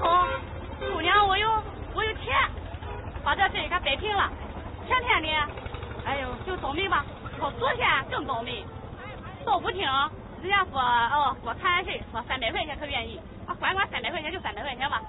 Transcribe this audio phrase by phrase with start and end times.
[0.00, 0.28] 好
[0.78, 1.48] 姑娘我有
[1.94, 2.36] 我有钱，
[3.24, 4.30] 把这事给摆平了。
[4.86, 5.28] 前天呢，
[6.04, 7.04] 哎呦就倒霉吧，
[7.38, 8.64] 说昨天更倒霉，
[9.44, 9.82] 道不听，
[10.40, 15.02] 人家说哦说谈事说三百块钱可愿意，啊管管三百块钱就三百块钱吧，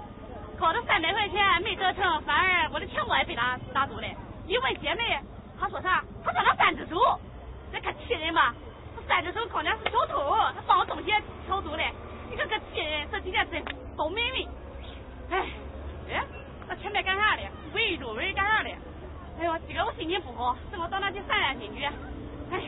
[0.60, 4.08] 靠这三百块钱没得成，反而我的钱包也被他拿走了。
[4.48, 5.20] 一问姐妹，
[5.60, 6.04] 她说啥？
[6.26, 6.98] 她说那三只手，
[7.72, 8.56] 这可气人吧？
[8.95, 11.14] 这三只手好像是小偷，他把我东西
[11.45, 11.84] 挑走了，
[12.30, 13.08] 你看可气人！
[13.12, 13.64] 这几天真
[13.95, 14.48] 倒霉。
[15.32, 15.46] 哎，
[16.12, 16.24] 哎，
[16.68, 17.44] 那前面干啥的？
[17.74, 18.70] 围住围干啥的？
[19.40, 21.86] 哎呦，今个我心情不好，等我到那去散散心去。
[21.86, 22.62] 哎。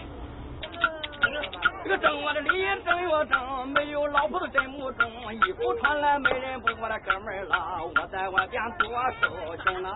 [1.84, 8.88] 这个挣我的理，挣又挣，没有老婆的真不中，衣服穿了没人补，我的哥们儿啦，我在外边多
[9.20, 9.90] 受穷了。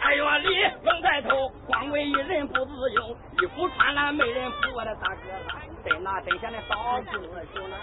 [0.00, 0.48] 哎呦，理
[0.84, 7.20] 用在头，光为一人不自由，衣服穿了没人补，我的大哥啦，在那真下的少住
[7.54, 7.76] 穷了。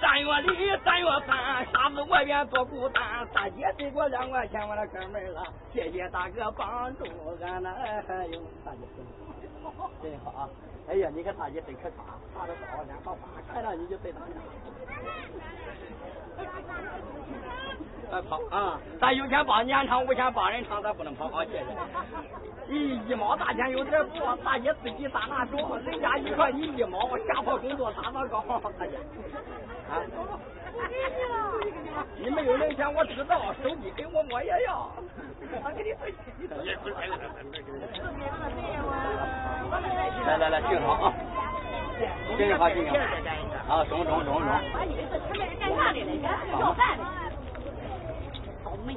[0.00, 5.42] 三月里，三月三，瞎子外边做孤单，大姐给我两块钱，我的哥们儿了，
[5.72, 7.04] 谢谢大哥帮助
[7.42, 7.74] 俺呐。
[7.78, 8.78] 哎呦，大姐
[10.02, 10.48] 真好啊！
[10.88, 14.24] 哎呀，你看大姐真可卡，爬的高，脸好发，看到你就对大家。
[18.10, 18.80] 哎跑啊！
[19.00, 21.44] 咱有钱帮年长，无钱帮人长，咱不能跑啊！
[21.44, 21.64] 谢谢。
[22.72, 28.42] 一一毛大钱有点多，大姐自己打拿手，人家一块你一毛，下坡工作打那高，
[28.78, 28.96] 大姐。
[29.90, 30.00] 啊！
[32.16, 34.90] 你没有零钱我知道，手机给我我也要。
[35.50, 36.08] 我给你来
[40.38, 41.12] 来来，敬好啊！
[42.36, 42.96] 敬好敬好。
[43.68, 44.46] 啊，中中中中。
[45.58, 46.28] 干啥的呢？
[46.60, 46.96] 要饭。
[48.64, 48.96] 倒霉。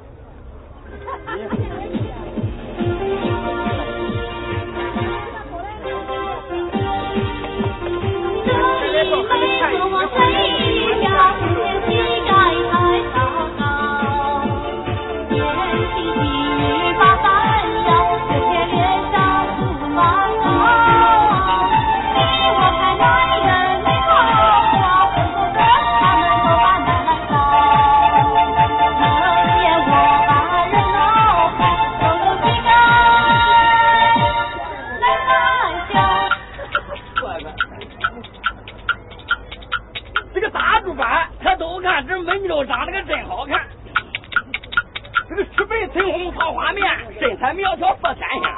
[47.52, 48.50] 苗条色天香。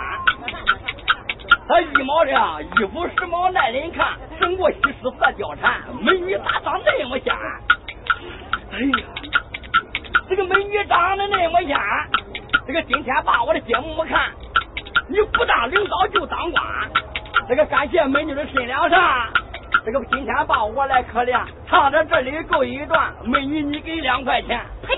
[1.66, 2.30] 他一毛的
[2.62, 7.32] 衣服时髦耐人看，胜过西施色貂蝉，美女咋长那么仙？
[7.34, 9.06] 哎呀，
[10.28, 11.74] 这个美女长得那么仙，
[12.66, 14.30] 这个今天把我的节目看，
[15.08, 16.62] 你不当领导就当官。
[17.48, 19.28] 这个感谢美女的身量上，
[19.86, 24.60] 这个今天把我来可怜，唱到这里够一段，美女你给两块钱。
[24.86, 24.96] 嘿，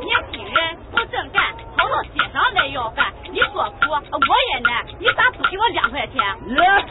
[0.00, 1.42] 年轻人不正干，
[1.76, 3.12] 跑到街上来要饭。
[3.30, 6.16] 你说苦，我也难，你咋不给我两块钱？
[6.48, 6.84] 耶，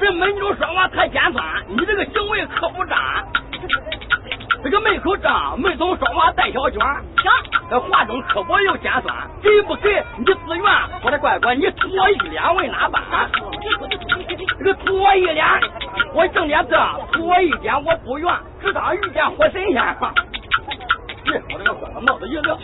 [0.00, 3.24] 这美女说话太尖酸，你这个行为可不渣。
[4.64, 7.30] 这个门口张，门总说话带小娟，行，
[7.70, 10.64] 这话中刻薄又尖酸，给不给你自愿？
[11.02, 13.02] 我的乖乖，你吐我一脸为哪般？
[14.58, 15.46] 这个吐我一脸，
[16.14, 16.76] 我正点这
[17.12, 19.96] 吐我一点我不愿，只当遇见活神仙。
[21.24, 22.58] 这我这个乖乖帽子一撂，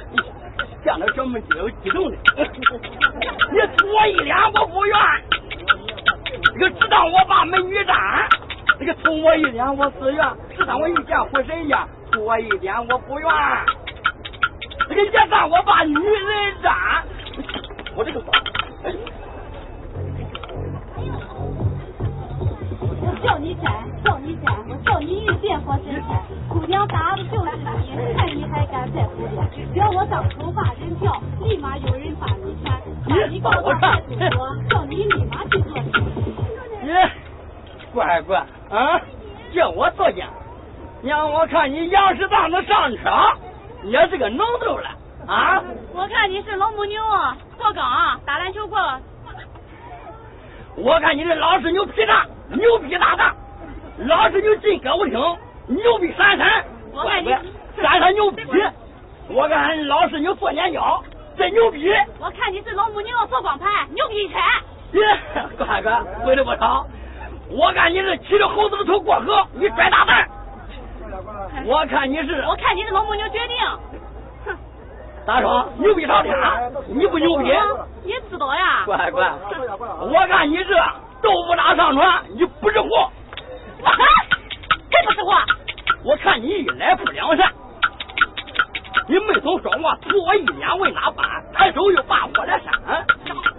[0.85, 2.17] 见了小妹姐有激动的。
[2.37, 4.97] 你吐我一脸我不愿，
[6.55, 7.97] 这个只当我把美女占。
[8.79, 10.27] 这个吐我一脸我自愿，
[10.57, 11.79] 只当我遇见活神仙，
[12.11, 13.29] 吐我一脸我不愿。
[14.89, 16.75] 这个也当我把女人占，
[17.95, 18.21] 我这个
[18.85, 18.99] 哎呦。
[23.05, 23.71] 我叫你摘，
[24.05, 26.09] 叫你摘，我叫你遇见活神仙。
[26.49, 29.45] 姑娘打的就是你，看你还敢在乎我？
[29.75, 32.73] 叫我当头把人票，立马有人把你圈。
[33.09, 35.91] 把你告到派出所，叫你立马去做事。
[36.83, 36.91] 你
[37.93, 38.39] 乖乖
[38.71, 39.01] 啊，
[39.55, 40.27] 叫我做监，
[41.03, 43.11] 让我看你杨氏当子上车，
[43.83, 44.89] 你也是个能头了
[45.27, 45.63] 啊！
[45.95, 47.01] 我看你是老母牛，
[47.59, 48.79] 过岗打篮球过。
[50.75, 53.35] 我看你这老是牛皮大，牛皮大大，
[54.07, 55.19] 老是牛进歌舞厅，
[55.69, 57.29] 牛逼闪闪，我看你
[57.81, 58.45] 闪闪牛逼。
[59.29, 61.03] 我看老师牛做年糕，
[61.37, 61.89] 真牛逼。
[62.19, 64.39] 我看你是老母牛做光盘，牛逼车。
[64.93, 65.03] 耶，
[65.57, 66.85] 乖乖，会的不少。
[67.49, 70.29] 我看你是骑着猴子的头过河，你拽大蛋。
[71.67, 73.57] 我看你是，我看你是老母牛决定。
[74.47, 74.57] 哼，
[75.25, 75.47] 大叔，
[75.77, 76.35] 牛逼上天，
[76.89, 77.53] 你不牛逼？
[78.05, 78.83] 你知道呀？
[78.85, 79.33] 乖乖，
[80.01, 80.75] 我看你是
[81.23, 83.12] 豆腐渣上船，你不是货。
[83.83, 83.99] 我狠，
[84.91, 85.35] 真不是我。
[86.05, 87.53] 我看你一来不良善，
[89.09, 92.73] 你没总说我图我一脸为哪般，抬手又把我来扇。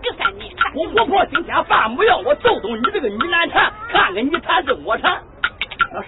[0.01, 0.53] 就扇你。
[0.75, 5.21] 我我婆今天饭不要，我揍揍你这个女难缠，看看你缠是我缠。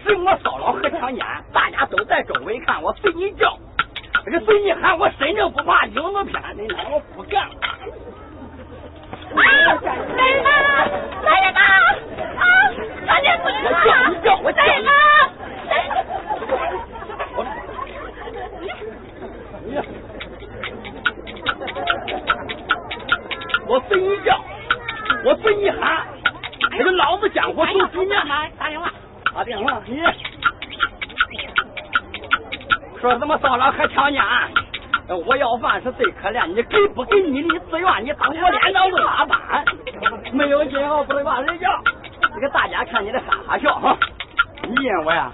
[0.03, 1.23] 是我骚扰和强奸，
[1.53, 3.55] 大家都在周围看，我随你叫，
[4.25, 7.53] 这个随你喊，我身正不怕影子偏，你看我不干了。
[9.35, 9.41] 啊！
[10.15, 10.49] 来人呐！
[11.23, 11.59] 来人呐！
[12.37, 12.43] 啊！
[13.05, 13.55] 赶紧出来！
[13.65, 14.87] 我叫你叫我叫你。
[23.67, 24.39] 我随你叫，
[25.23, 26.05] 我随你喊，
[26.77, 28.15] 这个老子江湖走几年？
[28.57, 28.91] 打电话。
[29.33, 29.99] 打电话，你
[33.01, 34.23] 说什么骚扰和强奸？
[35.07, 38.05] 我要饭是最可怜，你给不给你的自愿？
[38.05, 39.63] 你当我脸上是拉班？
[40.31, 41.69] 没有信号不能把人家。
[42.33, 43.95] 这个大家看你的哈哈笑哈，
[44.63, 45.31] 你认为啊？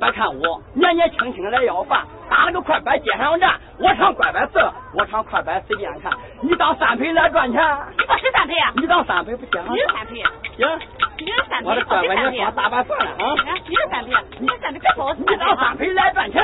[0.00, 4.58] 别看我年年轻轻来要饭，打了个快板街上站，我唱快板字，
[4.94, 6.12] 我唱快板随便看。
[6.40, 7.60] 你当三陪来赚钱？
[7.98, 8.72] 你不是三陪啊？
[8.76, 9.62] 你当三陪不行？
[9.70, 10.14] 你是三陪。
[10.14, 10.78] 行。
[11.18, 11.68] 你是三陪。
[11.68, 13.34] 我的乖乖，你说大半算了啊！
[13.68, 16.42] 你是三陪，你是三陪，别说我是你当三陪来赚钱？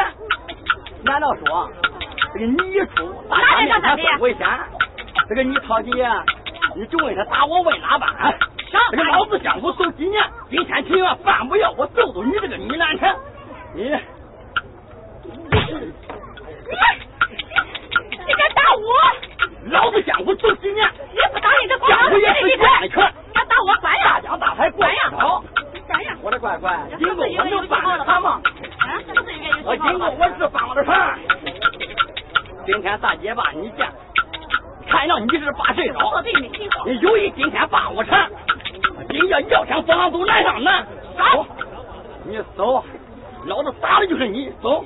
[1.04, 1.70] 难道说
[2.34, 4.44] 这个你一出，大家面前最危险？
[5.28, 5.94] 这个你掏钱，
[6.74, 8.36] 你就问他打我问哪般？
[8.90, 10.20] 这个老子江湖走几年，
[10.50, 13.14] 今天情愿饭不要，我揍揍你这个女难缠！
[13.72, 13.94] 你，你，你
[18.34, 18.90] 敢打我？
[19.70, 24.04] 老子江湖走几年，你不打你这江湖也是惯的拳，敢打我管呀？
[24.14, 24.98] 大江大海管呀！
[25.16, 25.44] 好，
[25.86, 26.16] 管呀！
[26.20, 28.40] 我的乖乖，今后我能翻了船吗？
[28.80, 28.98] 啊，
[29.64, 31.16] 我今后我是翻我的船。
[32.66, 33.86] 今天大姐把你见，
[34.88, 36.22] 看到你是把谁找？
[36.86, 38.30] 你有意今天把我缠，
[39.10, 40.86] 今夜要想放走难上难。
[41.16, 41.46] 走，
[42.24, 42.84] 你走。
[43.46, 44.82] 老子打的就是你，走！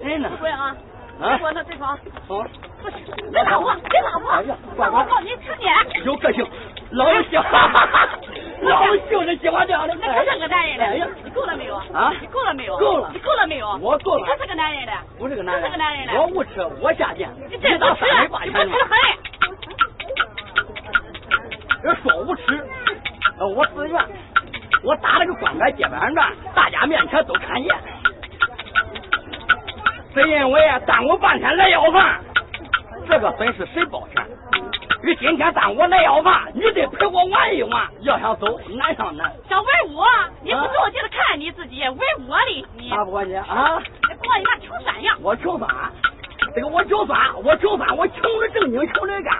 [0.00, 0.30] 人呢？
[0.40, 0.74] 不啊！
[1.20, 1.38] 啊！
[1.42, 1.98] 我那对方。
[2.26, 2.42] 走！
[2.82, 2.96] 不是，
[3.30, 3.74] 别打我！
[3.74, 4.30] 别打我！
[4.30, 5.70] 哎呀，乖乖，你成年。
[6.04, 6.46] 有个性，
[6.92, 7.70] 老子喜欢，
[8.78, 9.94] 老子就是喜欢这样的。
[10.00, 11.76] 那可是个男人哎呀，你够了没有？
[11.92, 12.12] 啊！
[12.20, 12.76] 你够了没有？
[12.78, 13.10] 够了。
[13.12, 13.78] 你够了没有？
[13.80, 14.26] 我够了。
[14.26, 14.92] 可是个男人的。
[15.18, 15.64] 不是个男人。
[15.64, 16.12] 是个男人的。
[16.20, 17.28] 我无耻，我下贱。
[17.50, 18.98] 你这当无耻，你不耻很。
[21.82, 22.42] 这说无耻，
[23.56, 24.04] 我自愿。
[24.84, 27.74] 我打了个官板接板转，大家面前都看见。
[30.14, 32.20] 是因为耽误半天来要饭，
[33.08, 34.24] 这个本事谁包全？
[35.00, 37.88] 你今天当我来要饭，你得陪我玩一玩。
[38.00, 39.32] 要想走，难上难。
[39.48, 40.04] 想玩我？
[40.42, 42.90] 你不走就是看你自己，玩我的你。
[42.90, 43.80] 打不过你啊？
[44.08, 45.16] 你过你那穷酸样。
[45.22, 45.70] 我穷酸，
[46.54, 49.34] 这个我穷酸，我穷酸，我穷的正经，穷的干。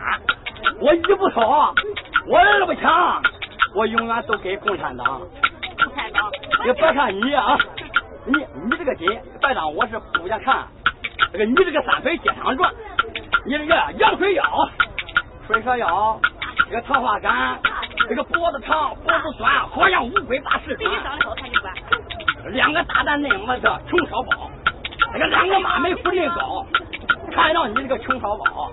[0.81, 1.75] 我一不少，
[2.29, 3.21] 我二不强，
[3.75, 5.21] 我永远都给共产党。
[5.85, 6.31] 共产党。
[6.65, 7.59] 你别看你啊。
[8.27, 9.09] 你你这个心，
[9.41, 10.69] 别当我是不想看。
[11.33, 12.73] 这个你这个三腿街上转，
[13.45, 14.45] 你这个羊水腰、
[15.49, 16.21] 水蛇腰，
[16.69, 17.59] 这个桃花杆，
[18.07, 20.93] 这个脖子长脖子酸，好像乌龟大石长。
[21.02, 21.73] 长得好看就管。
[22.52, 24.50] 两个大蛋内么子穷烧包，
[25.11, 26.67] 这个两个马眉福林高，
[27.33, 28.71] 看到你这个穷烧包，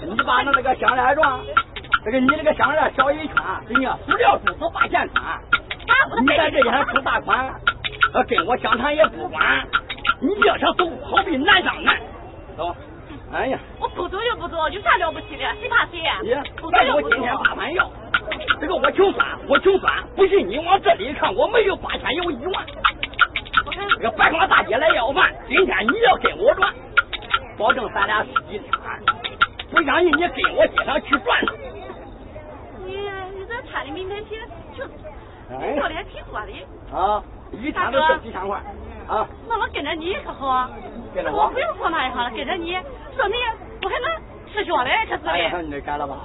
[0.00, 1.38] 你把那那个项链装，
[2.02, 3.34] 这个你这个项链小一圈，
[3.68, 5.38] 人家塑料珠子八钱穿，
[6.22, 7.54] 你在这上出大款。
[8.14, 9.68] 呃，跟我相谈也不管，
[10.22, 12.00] 你要想走，好比难上难。
[12.56, 12.74] 走，
[13.36, 15.44] 哎呀，我不走就不走，有啥了不起的？
[15.60, 16.22] 谁怕谁呀？
[16.24, 17.90] 呀，那我今天八万要，
[18.58, 22.64] 这个我穷酸，我穷酸，不信你往这里看，我没有八千，有一万。
[23.98, 26.72] 这个白光大姐来要饭，今天你要跟我转，
[27.58, 28.70] 保证咱俩是一天。
[29.70, 31.38] 不相信你跟我街上去转。
[32.86, 32.96] 你
[33.36, 34.40] 你这穿的名牌鞋，
[34.74, 36.96] 就做的还挺多的。
[36.96, 37.22] 啊。
[37.52, 38.60] 一天都挣几千块
[39.08, 39.26] 啊！
[39.48, 40.68] 那我跟着你可好？
[41.14, 42.72] 跟着我不用说那一行了，跟着你，
[43.16, 43.34] 说你
[43.82, 45.28] 我还能吃香嘞，这是。
[45.28, 46.16] 哎呀，你这干了吧？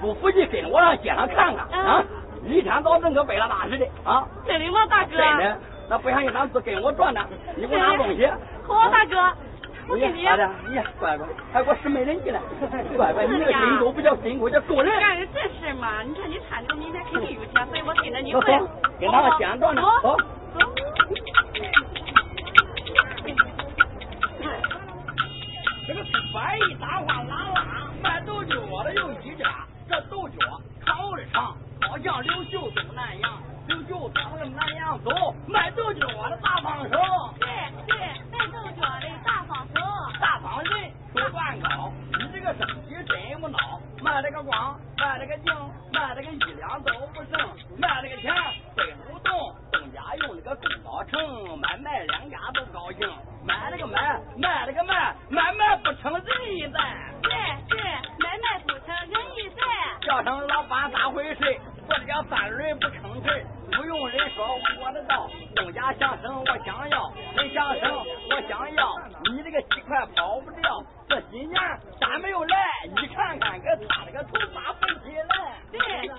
[0.00, 2.04] 不服气，跟着我上街上看看啊！
[2.44, 4.26] 一天早整个背了大似的啊！
[4.46, 5.16] 真的吗，大哥？
[5.16, 5.58] 真的，
[5.88, 8.26] 那不相信咱自跟我转转，你给我拿东西。
[8.66, 9.16] 好，大哥，
[9.88, 10.24] 我给你。
[10.24, 10.48] 咋的？
[10.68, 12.40] 你乖乖，还给我使美人计了？
[12.96, 14.98] 乖乖，你这个金钩不叫金钩，叫勾人。
[15.00, 16.02] 干的正事嘛！
[16.02, 18.32] 你看你穿这个名牌肯定有钱，所以我跟着你。
[18.32, 18.46] 走走，
[19.00, 20.16] 跟他们街上转转，走。
[25.88, 26.02] 这个
[26.34, 30.36] 百亿大花拉拉卖豆角的有一家，这豆角
[30.84, 31.56] 烤的长，
[31.88, 36.98] 好像刘秀走南阳，刘秀走个南阳走，卖豆角的大方手。
[37.38, 37.46] 对
[37.86, 37.96] 对，
[38.32, 39.80] 卖豆角的大方手。
[40.20, 45.54] 大方人手段高，你这个生意真无孬，卖这个光，卖这个净，
[45.92, 48.34] 卖这个一两都不剩，卖这个钱
[48.74, 50.56] 背不动，东家用那个。
[66.22, 67.90] 生我想要，真想生
[68.30, 68.94] 我想要，
[69.30, 70.82] 你这个鸡块跑不掉。
[71.08, 71.54] 这几年
[72.00, 72.56] 咋没有来？
[72.84, 75.54] 你看看，给他这个头发飞起来。
[75.70, 76.18] 对，去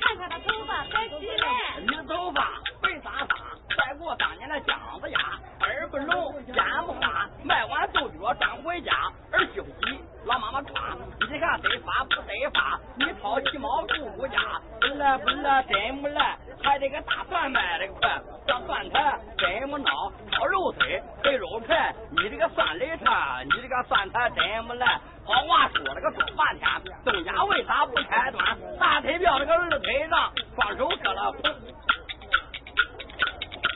[0.00, 1.80] 看看他头发飞起来。
[1.80, 2.48] 你的头发
[2.82, 3.36] 为啥发？
[3.76, 5.18] 再过当年的姜子牙，
[5.60, 8.92] 耳不聋，眼不花，卖完豆角转回家，
[9.32, 10.96] 儿媳妇急，老妈妈夸，
[11.30, 14.38] 你看得发不得发，你掏鸡毛顾顾家，
[14.80, 25.00] 不来不来真不来，还得个大蒜卖的快，这蒜菜真不孬，炒肉腿配肉排，你这个蒜雷菜，你这个蒜菜真不赖。
[25.24, 26.68] 好话说了个说半天，
[27.04, 28.58] 东家为啥不开端？
[28.80, 31.54] 大腿表这个二腿上，双手搁了捧。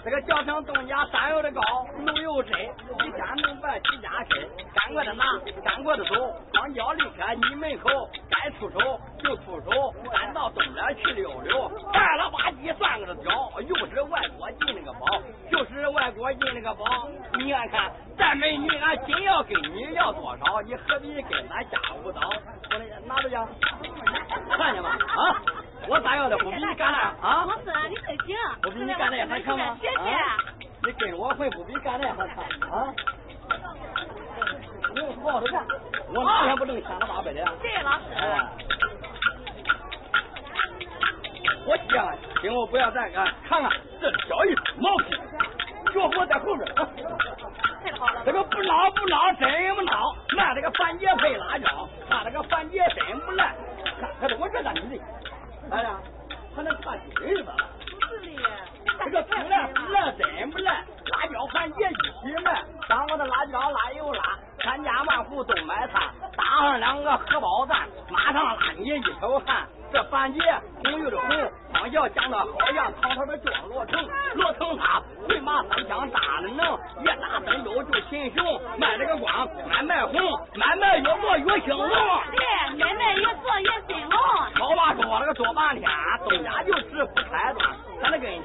[0.05, 1.63] 这个叫声东家山有的高，
[2.05, 2.53] 路有深，
[3.07, 4.49] 一家能办几家深。
[4.75, 5.25] 赶快的拿，
[5.65, 6.15] 赶快的走，
[6.53, 7.89] 光脚离开你门口，
[8.29, 11.69] 该出手就出手，咱到东边去溜溜。
[11.93, 15.07] 干了吧唧算个的屌，又是外国进那个宝，
[15.49, 17.09] 就是外国进那个宝。
[17.39, 22.21] 你看看，这美女俺真要跟你要多少，你何必跟咱家舞蹈？
[22.73, 23.37] 我拿着去，
[24.51, 24.91] 看见吗？
[24.91, 25.62] 啊！
[25.89, 27.45] 我咋样的不比你干的啊？
[27.47, 28.37] 老师，你真行。
[28.63, 29.77] 不比你干的还强吗？
[29.81, 29.95] 谢谢。
[30.85, 32.95] 你跟我混不比干的还强啊？
[34.95, 35.65] 你好好的干，
[36.15, 37.45] 我哪天不挣千了八百的？
[37.63, 38.05] 谢谢老师。
[38.15, 38.47] 哎，
[41.67, 43.71] 我讲，今后不要再干，看看
[44.01, 45.17] 这小一毛皮，
[45.95, 46.75] 脚活在后边。
[47.85, 48.23] 太好了。
[48.25, 53.55] 这个不孬不孬真不孬，卖这个番茄配辣椒，他这个番茄真不赖。
[54.01, 55.05] 看，可是我这个女的。
[55.73, 55.99] 哎呀，
[56.55, 57.55] 还能差劲是吧？
[58.09, 58.43] 不是的，
[59.05, 69.67] 这个不赖不赖真不赖，辣椒番茄一起卖，当我的辣椒辣油辣，千家万户都买它，打上两个荷包蛋，马上拉你一头汗。
[69.91, 71.53] 这番茄红又的红，
[71.83, 73.99] 方小讲的好样堂堂的庄罗成，
[74.35, 80.15] 罗成他回马三枪打的能，一打登州就秦雄，卖了个光，买卖红，
[80.55, 81.89] 买卖越做越兴隆。
[81.89, 84.17] 对，买卖越做越兴隆。
[84.55, 85.91] 好话说了个说半天，
[86.25, 88.31] 东家就是不开端，咱那跟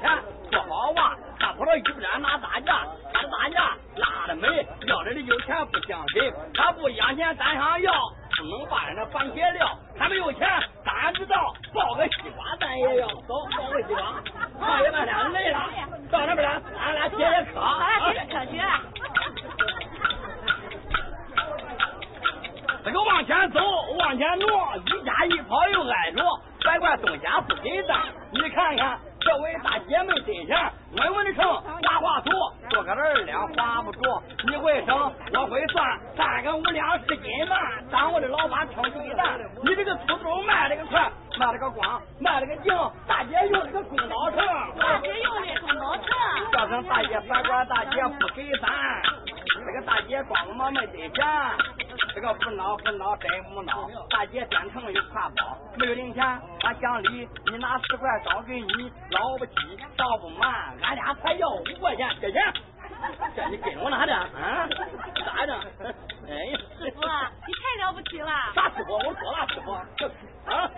[0.50, 7.92] 说好话，他跑到一边拿大架，他的大价拉的美，要的有钱不相谁，他不央钱单上要，
[8.36, 10.48] 不能把人家番茄料，他没有钱，
[11.00, 14.20] 俺知道抱个西瓜咱也要，走抱个西瓜，
[14.58, 15.70] 看一半天累了，
[16.10, 18.60] 到那边来，俺俩接着磕，咱俩接着磕去。
[22.84, 23.60] 这个往前走，
[23.98, 26.24] 往前挪，一家一跑又挨着，
[26.60, 28.00] 别怪东家不给咱。
[28.32, 32.30] 你看看这位大姐们身上稳稳的成花花土，
[32.70, 34.22] 多个二两花不着。
[34.46, 34.96] 你会生，
[35.34, 39.38] 我会算，三个五两是斤半，当我的老板挑鸡蛋。
[39.62, 42.74] 你这个土豆卖这个快，卖这个光，卖这个净，
[43.06, 44.38] 大姐用的个公道秤，
[44.78, 46.50] 大姐用的公道秤。
[46.50, 48.70] 叫声大姐，别怪大姐不给咱。
[49.68, 51.26] 这个大姐光我没得钱，
[52.14, 54.08] 这个不孬不孬真不孬。
[54.08, 56.24] 大姐编程又挎包，没有零钱
[56.62, 62.42] 俺讲理，你拿十块找给你，老不急倒不满，俺俩才要五块钱，这钱，
[63.36, 64.66] 这你跟我拿的啊？
[65.26, 65.52] 咋的？
[66.26, 67.02] 哎呀，师傅，
[67.46, 68.30] 你太了不起了！
[68.56, 68.94] 啥师傅？
[68.94, 69.72] 我多大师傅？
[70.50, 70.70] 啊？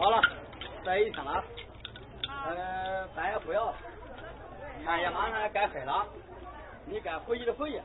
[0.00, 0.18] 好了，
[0.82, 1.44] 再一天了，
[2.46, 3.74] 呃，咱也不要了，
[4.82, 6.06] 天也马上该黑了，
[6.86, 7.82] 你该回去的回去。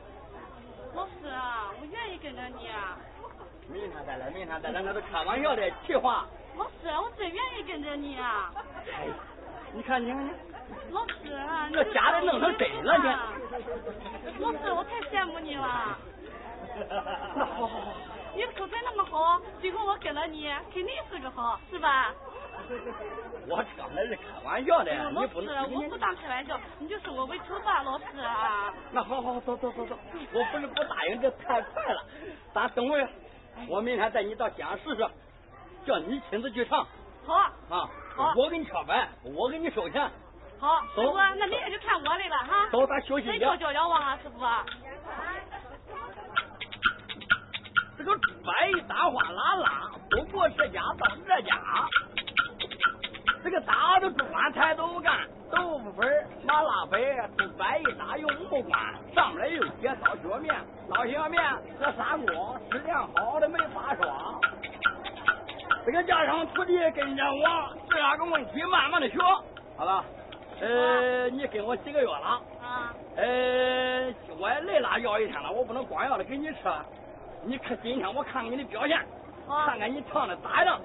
[0.94, 2.70] 老师啊，我愿意跟着你。
[2.70, 2.96] 啊。
[3.68, 6.26] 明天再来，明天再来，那都开玩笑的气话。
[6.56, 8.50] 老师，我真愿意跟着你啊。
[8.94, 9.08] 哎，
[9.74, 10.30] 你看你看你。
[10.92, 13.04] 老师啊，这假的弄成真了你。
[14.42, 15.98] 老师，我太羡慕你了。
[17.36, 17.92] 那好好好。
[18.36, 22.12] 你口才那么好，最后我跟了你，肯定是个好，是吧？
[23.48, 25.72] 我刚才是开玩笑的，你不能。
[25.72, 28.72] 我不当开玩笑，你就收我为徒吧，老师啊。
[28.92, 29.96] 那好好走走走走，
[30.34, 32.04] 我不是不答应，这太快了。
[32.52, 33.08] 咱等会儿，
[33.68, 35.08] 我明天带你到街上试试，
[35.86, 36.86] 叫你亲自去唱。
[37.26, 37.34] 好。
[37.34, 37.88] 啊。
[38.14, 38.34] 好。
[38.36, 40.10] 我给你敲门，我给你收钱。
[40.58, 40.82] 好。
[40.94, 42.68] 师傅，那明天就看我的了哈。
[42.70, 43.50] 走，咱休息一下。
[43.50, 44.44] 再教教我啊，师傅。
[48.06, 51.56] 这个白一打哗啦啦，不过这家到这家。
[53.42, 56.06] 这个打的猪碗菜都干，豆腐粉、
[56.44, 57.00] 麻辣粉，
[57.36, 60.54] 都白一打用木管，上来又接烧削面，
[60.88, 61.42] 刀削面
[61.80, 64.40] 和砂锅，质量好的没法说。
[65.84, 69.18] 这个家上徒弟跟着我，这两个问题慢慢的学，
[69.76, 70.04] 好了。
[70.60, 72.40] 呃，你跟我几个月了？
[72.62, 72.94] 啊。
[73.16, 76.56] 呃，我也累了，要一天了，我不能光要了给你吃。
[77.46, 78.98] 你看今天我看看你的表现，
[79.46, 80.80] 看看你唱的咋样，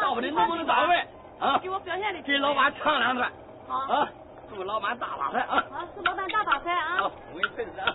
[0.00, 0.96] 到底能不能到位
[1.40, 1.58] 啊？
[1.58, 2.22] 给我表现的。
[2.22, 3.30] 给老板唱两段。
[3.66, 3.92] 好。
[3.92, 4.08] 啊，
[4.48, 5.64] 祝老板大发财啊！
[5.70, 6.96] 好，祝老板大发财啊！
[6.98, 7.90] 好，我给你配置啊。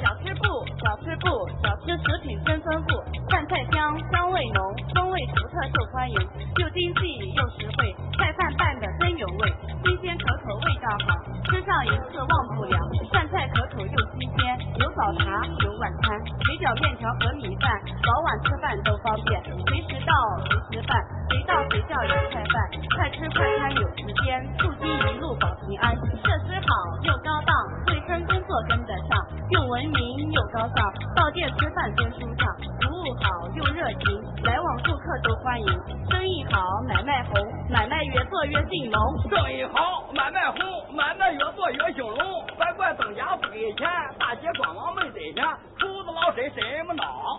[0.00, 1.28] 小吃部，小吃部，
[1.62, 2.96] 小吃食品真丰富，
[3.28, 6.18] 饭菜香，香味浓，风味独特受欢迎，
[6.60, 9.52] 又经济又实惠，菜饭拌的真有味，
[9.84, 10.35] 新鲜可
[10.86, 11.18] 道好，
[11.50, 12.78] 吃上一次忘不了。
[13.10, 16.14] 饭菜可口又新鲜，有早茶有晚餐，
[16.46, 17.66] 水饺面条和米饭，
[18.06, 20.14] 早晚吃饭都方便，随时到
[20.46, 20.94] 随时饭，
[21.30, 25.90] 随到随叫有菜饭，快吃快餐有时间，促进一路保平安，
[26.22, 26.70] 设施好
[27.02, 27.50] 又高档，
[27.90, 29.18] 卫生工作跟得上，
[29.50, 30.78] 又文明又高尚，
[31.16, 32.46] 到店吃饭真舒畅，
[35.22, 35.66] 都欢迎，
[36.10, 37.34] 生意好买卖红，
[37.70, 39.00] 买卖越做越兴隆，
[39.30, 42.18] 生意好买卖红，买卖越做越兴隆，
[42.56, 45.44] 乖乖增加不给钱，大姐官网没得钱，
[45.78, 47.38] 厨子老身什么孬？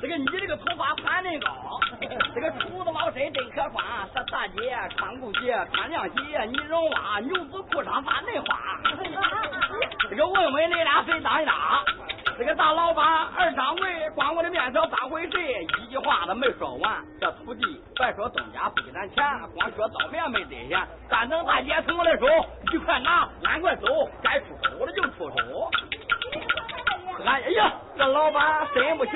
[0.00, 1.80] 这个你这个头发盘恁高，
[2.34, 3.84] 这个厨子老身真可观。
[4.14, 8.80] 这大姐穿布鞋，穿凉鞋，你绒袜牛仔裤上咋恁花？
[10.08, 11.52] 这个问问恁俩谁当家？
[12.38, 13.04] 这个大老板
[13.36, 15.32] 二掌柜，光我的面条当回事？
[15.82, 17.04] 一句话都没说完。
[17.20, 19.24] 这徒弟别说东家不给咱钱，
[19.56, 20.78] 光说刀面没得钱。
[21.10, 22.26] 咱等大姐从我的手，
[22.70, 25.70] 你快拿，俺快走，该出手的就出手。
[27.26, 29.14] 哎呀，这老板真不行。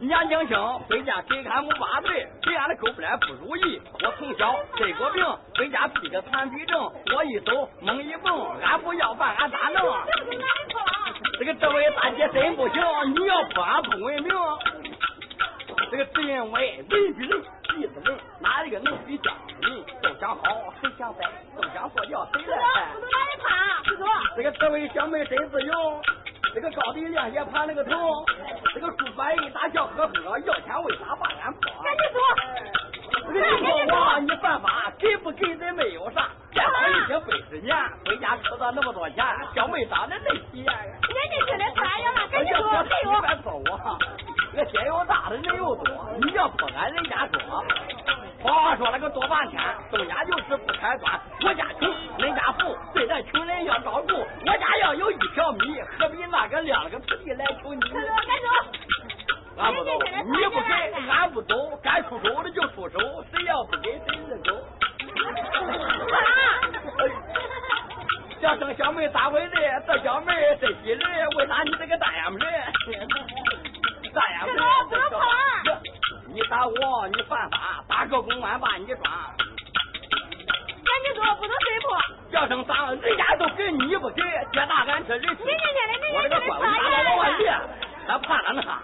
[0.00, 0.56] 年轻轻
[0.88, 3.82] 回家给俺母八岁，给俺的狗不来不如意。
[4.00, 6.80] 我从小得过病，回家批个残疾证。
[7.16, 9.92] 我一走猛一蹦，俺不要饭俺咋弄？
[11.40, 12.80] 这个这位大姐真不行，
[13.12, 14.32] 你要不俺不文明。
[15.90, 19.32] 这个只因为人比人，地是人，哪一个能比家
[19.62, 19.84] 人？
[20.00, 21.28] 都想好，谁想败？
[21.60, 22.56] 都想做掉，谁来
[23.42, 23.50] 拍？
[24.36, 26.00] 这个这位小妹真自由。
[26.54, 28.24] 这个高低亮也盘那个头，
[28.80, 31.82] 这个书法一打笑呵呵，要钱为啥把俺破？
[31.82, 32.18] 赶紧走！
[33.26, 40.64] 这个你说我你犯法，给不给的没有啥，见好一些背十年，回家吃到那么多钱，小妹长得真喜眼。
[40.64, 42.60] 年纪轻的出来要赶紧走！
[43.02, 43.98] 你别说我，
[44.52, 45.84] 这个心又大的人又多，
[46.22, 47.64] 你要破俺人家说。
[48.40, 49.60] 话说了个多半天，
[49.90, 51.20] 东家就是不开端。
[51.44, 54.14] 我家穷，人家富，对待穷人要照顾。
[54.14, 57.80] 我家要有一条米，何必那个两个徒弟来求你？
[57.80, 58.02] 赶走！
[59.56, 59.90] 俺不走，
[60.24, 60.72] 你不给，
[61.08, 61.54] 俺不走。
[61.82, 62.98] 该出手的就出手，
[63.32, 64.52] 谁要不给，谁认走。
[68.40, 69.52] 叫声小妹咋回事？
[69.86, 72.40] 这小妹真喜人，为啥你这个大眼门？
[74.12, 74.56] 大眼门，
[74.88, 75.20] 不能跑！
[76.26, 79.34] 你打我，你犯法，打个公安把你抓。
[80.88, 81.86] 赶紧走，不能随破。
[82.32, 84.22] 叫声脏，人家都给你不给，
[84.52, 85.22] 接大俺这人。
[85.22, 85.50] 年轻的，
[86.14, 86.60] 我这个官，
[88.08, 88.80] 我怕他那啥？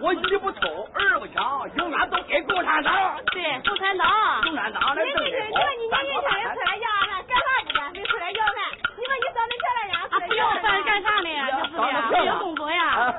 [0.00, 2.94] 我一不偷，二不抢，永远都给共产党。
[3.32, 4.08] 对，共产党。
[4.42, 5.26] 共产党的政治你。
[5.28, 7.80] 你年轻人出来要俺，干啥去了？
[7.92, 8.54] 没出来要俺？
[8.96, 9.94] 你说你长得漂亮呀？
[10.10, 11.28] 啊，不要饭干啥呢？
[11.50, 13.14] 就是呀，有工作呀。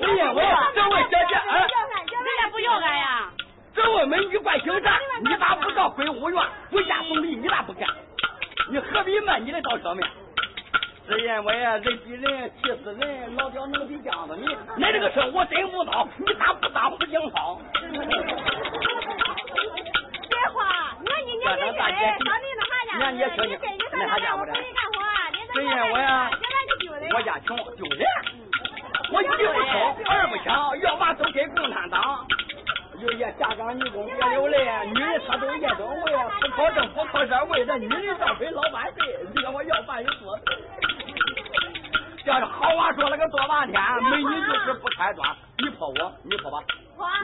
[0.00, 0.32] 人家
[2.50, 3.30] 不要俺呀。
[3.74, 4.98] 这位美女怪姓啥？
[5.20, 7.36] 你咋不到归务院不家送礼？
[7.36, 7.88] 你咋不干？
[8.70, 10.06] 你何必卖你的刀削面？
[11.08, 14.46] 只因为人比人气死人，老刁能比浆子你。
[14.76, 17.60] 你这个事我真无脑，你咋不当胡锦涛？
[17.80, 17.92] 别
[20.52, 21.94] 话，那你年轻人到你
[22.56, 23.58] 那哈家，你年轻你
[23.90, 24.52] 那哈家不的？
[25.54, 25.74] 只因为
[27.14, 28.06] 我家穷丢人。
[29.14, 32.26] 我一不偷，二不抢，要嘛都给共产党。
[33.02, 39.04] 有些下岗女工别流泪，女人她都夜总会，不考证不考社会，这女人照赔老百姓。
[39.34, 40.56] 你看我要饭有多罪？
[42.24, 45.28] 要是好话说了个多半天，美女就是不开端。
[45.58, 46.58] 你泼我，你泼吧，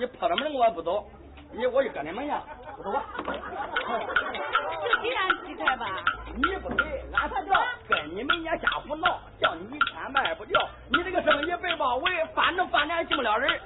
[0.01, 1.05] 你泼了门我也不走，
[1.53, 2.43] 你我就搁你门下，
[2.77, 3.05] 不走吧。
[3.17, 5.87] 就给俺几块吧。
[6.35, 7.55] 你不给，俺才叫
[7.89, 10.61] 跟你们家瞎胡闹，叫你一天卖不掉。
[10.91, 13.61] 你这个生意被包围，反正饭店进不了人。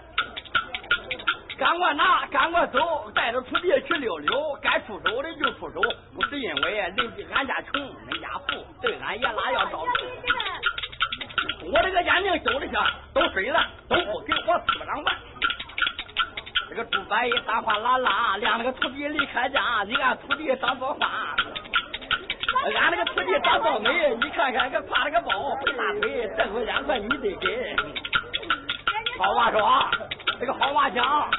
[1.63, 4.59] 赶快拿，赶快走，带着徒弟去溜溜。
[4.61, 5.81] 该出手的就出手，
[6.13, 9.87] 不是因为人家俺家穷，人家富，对俺爷俩要照顾。
[11.71, 15.15] 我这个眼睛修的下，都水了，都不给我四两半。
[16.69, 21.09] 这个猪八戒大话啦啦，让那个徒弟离开家，你俺徒弟当做饭。
[22.75, 27.77] 俺那个徒弟长倒霉，你看看，个挎了个包，背大腿，这回两块你得给。
[29.17, 29.89] 好话说，
[30.43, 31.31] 这个好话讲，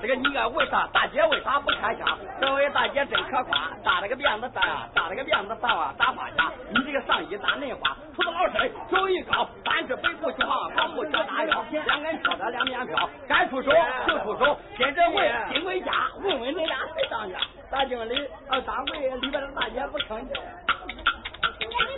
[0.00, 2.16] 这个你个为啥大姐为啥不开枪？
[2.40, 6.52] 这位大姐真可夸，扎了个辫子扎啊，扎了个辫子扎啊，打花卡。
[6.70, 13.72] 你这个上衣打嫩花，胡子老深，手一高，三尺北部去望，高木小大腰，两根挑着两面飘，该出手
[14.06, 14.56] 就出手。
[14.78, 15.90] 现在问金贵家，
[16.22, 17.38] 问问恁俩谁当家？
[17.68, 20.40] 大经理，啊掌柜里边的大姐不吭气。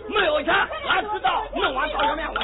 [0.08, 0.54] 没有钱，
[0.88, 2.38] 俺知道，弄完刀削面我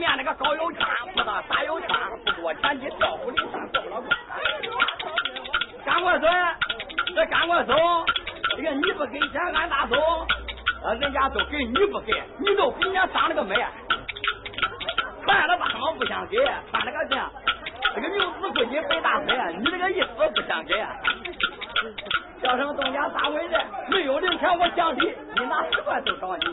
[0.00, 0.80] 面那个高油钱，
[1.14, 1.88] 不大啥油钱，
[2.24, 4.18] 不多钱你调虎离山过不了关。
[5.84, 6.26] 赶快走，
[7.14, 7.74] 这赶快走，
[8.56, 9.96] 这个你不给钱俺咋走？
[10.82, 13.54] 呃，人家都给你不给，你都给人家长了个美，
[15.22, 16.38] 穿了吧，我不想给，
[16.70, 17.30] 穿了个像。
[17.94, 20.74] 这个牛子估计背大腿，你这个意思不想给？
[22.42, 26.46] 叫声东家三回来，没有零钱我奖励，你拿十块都找你。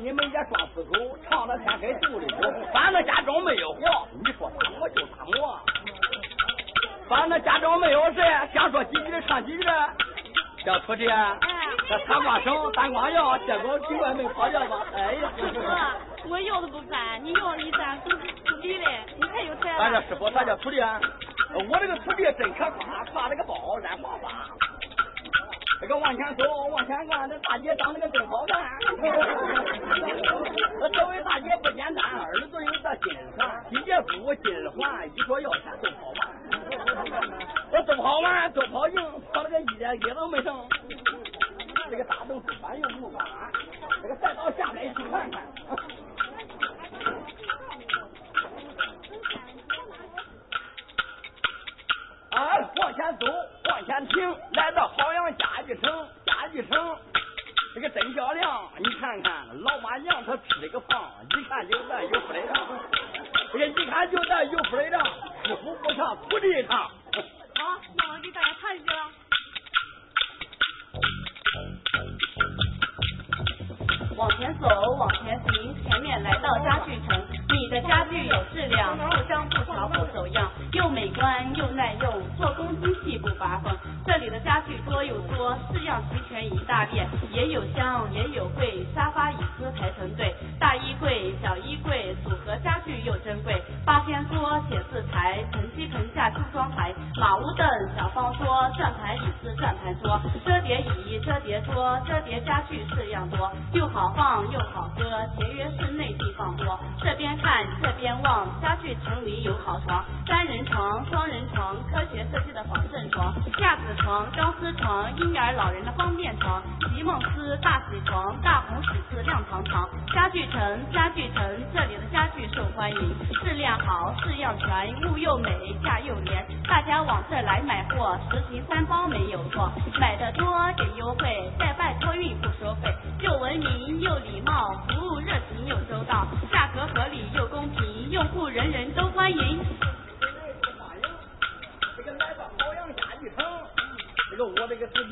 [0.00, 2.42] 你们家装死狗，唱到天黑肚里哭。
[2.72, 5.60] 反正家中没有活，你说打我就打我。
[7.08, 8.20] 反正家中没有事，
[8.52, 9.64] 想说几句唱几句。
[10.64, 11.06] 小徒弟，
[11.88, 14.84] 这擦光绳、三光药，结果比外面跑掉吧？
[14.94, 15.32] 哎呀！
[15.36, 18.10] 师傅，我要的不烦，你要一单徒
[18.60, 19.78] 弟嘞，你太有才了？
[19.78, 20.80] 俺这师傅，他叫徒弟。
[21.70, 24.27] 我这个徒弟真可夸，挎了个包，染花发。
[25.88, 28.62] 这个往前走，往前看，这大姐长得个真好看。
[30.92, 36.28] 这位大姐不简单，耳朵有个金环，金戒指、金耳环，一说要钱都跑完。
[37.72, 38.96] 我都跑完，都跑赢，
[39.32, 40.54] 跑了个一点一都没剩。
[41.90, 43.24] 这个大豆腐翻用木瓜，
[44.02, 45.42] 这个再到下面去看看。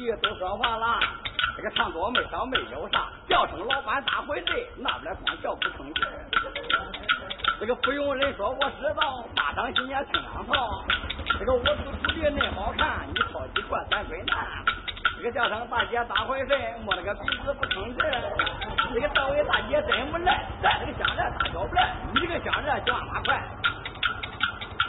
[0.07, 1.01] 我这个徒弟都说话了，
[1.57, 4.67] 这个唱多没少没有啥，叫声老板咋回事？
[4.79, 6.01] 那边光叫不吭气。
[7.59, 10.85] 这个不用人说我知道，大张心也听两套。
[11.39, 14.47] 这个我这个徒弟恁好看，你掏几块咱归难。
[15.17, 16.57] 这个叫声大姐咋回事？
[16.85, 17.99] 摸了个鼻子不吭气。
[18.95, 23.43] 这个这位大姐真不赖，带了个项链大小不赖，你这个项链就万把块。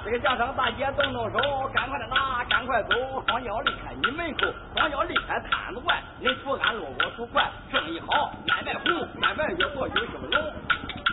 [0.07, 2.95] 这个叫声大姐动动手，赶快的拿，赶快走，
[3.27, 10.53] 双脚离开你门口，双脚离开摊子外，恁图俺路我图快，生意好，买卖红，买卖越做越兴隆。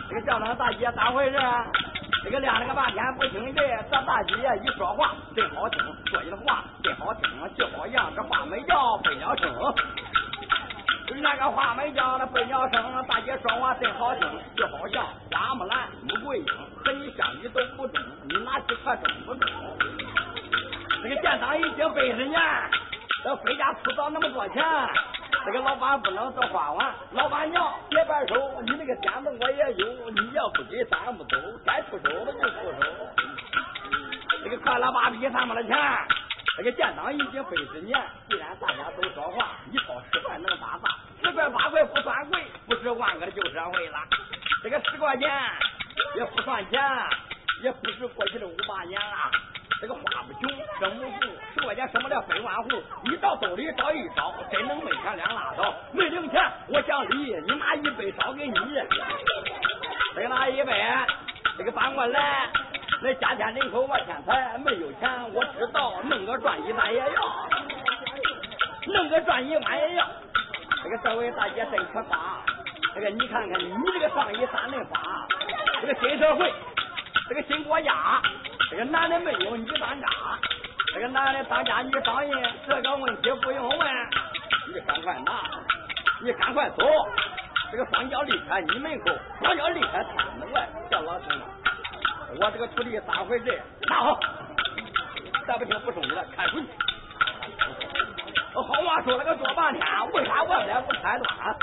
[0.07, 1.37] 这个叫声大姐咋回事？
[2.23, 9.53] 这个练了个半天不听这，这大姐一说话真好听，说的话真好听，就好像这话没叫飞鸟声。
[11.21, 14.21] 那个话没叫那不鸟声，大姐说话真好听，
[14.55, 16.45] 就好像花木兰、穆桂英
[16.83, 19.49] 和你相比都不中，你哪去可争不中？
[21.01, 22.39] 这个店长已经百十年，
[23.23, 24.63] 这回家出到那么多钱，
[25.45, 26.93] 这个老板不能都花完。
[27.11, 32.87] 老板娘别摆手，你那个点子我也有，你要不给咱不走，该出手了就出手。
[34.43, 35.77] 这个快了八比咱们的钱。
[36.57, 40.89] 这个建党已经百十年，既然大家都说话，你掏十块能咋咋？
[41.21, 43.97] 十块八块不算贵，不是万个的旧社会了。
[44.63, 45.29] 这个十块钱
[46.15, 46.81] 也不算钱，
[47.61, 49.31] 也不是过去的五八年了。
[49.81, 55.73] 这个花不穷，这不数十块钱什么了百万户，你到兜里找一找，真能没钱两拉倒。
[55.91, 58.55] 没零钱，我想理你拿一百找给你，
[60.15, 61.05] 再拿一百，
[61.57, 62.49] 这个搬过来。
[63.05, 67.47] 那家天人口我天财，没有钱我知道，弄个转一万也要，
[68.91, 70.07] 弄个转一万也要。
[70.83, 72.41] 这个这位大姐真可发，
[72.95, 74.99] 这个你看看你这个上衣咋能发？
[75.81, 76.51] 这个新社会，
[77.29, 78.19] 这个新国家，
[78.71, 80.07] 这个男的没有女当家，
[80.95, 83.87] 这个男的当家女当人，这个问题不用问，
[84.73, 85.43] 你赶快拿，
[86.23, 86.83] 你赶快走。
[87.71, 89.11] 这个双脚离开你门口，
[89.43, 91.45] 双脚离开他门外，叫老兄啊！
[92.39, 93.61] 我这个徒弟咋回事？
[93.87, 94.19] 拿好，
[95.47, 96.67] 再不听不收你了，开除你。
[98.53, 101.55] 好话说了个多半天，为啥外边不开端？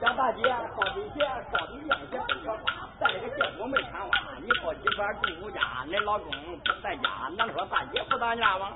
[0.00, 4.10] 小大姐，好几鞋，高低样鞋都可发，在这个结果没穿完，
[4.42, 6.30] 你好几块住我家，你老公
[6.64, 8.72] 不在家，能说大姐不当家吗？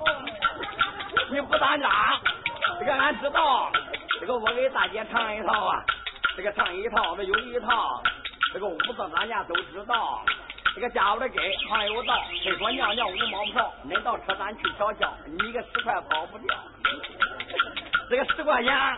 [1.29, 1.89] 你不当家，
[2.79, 3.71] 这个俺知道，
[4.19, 5.83] 这个我给大姐唱一套啊。
[6.37, 8.01] 这个唱一套，这有一套，
[8.53, 10.23] 这个五子咱家都知道。
[10.75, 13.73] 这个家伙的给还有道，非说尿尿五毛票。
[13.85, 16.55] 恁到车站去瞧瞧，你个十块跑不掉。
[18.09, 18.97] 这个十块钱啊，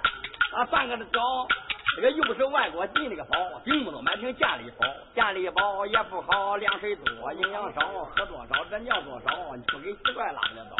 [0.69, 1.47] 算个交。
[1.95, 7.81] 这个又不是外国进那个包，顶不都买瓶健力宝，健力宝也不好，凉水多，营养少，
[8.15, 10.77] 喝多少这尿多少，你不给十块拉不了倒。